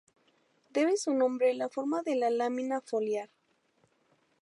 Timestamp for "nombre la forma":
1.13-2.01